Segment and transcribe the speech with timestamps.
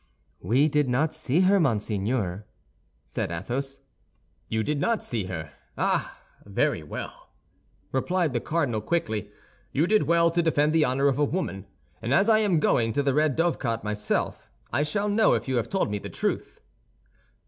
[0.39, 2.47] "We did not see her, monseigneur,"
[3.05, 3.77] said Athos.
[4.49, 5.51] "You did not see her?
[5.77, 7.29] Ah, very well,"
[7.91, 9.29] replied the cardinal, quickly.
[9.71, 11.67] "You did well to defend the honor of a woman;
[12.01, 15.57] and as I am going to the Red Dovecot myself, I shall know if you
[15.57, 16.61] have told me the truth."